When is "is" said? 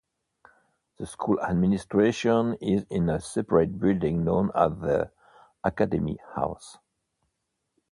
2.55-2.87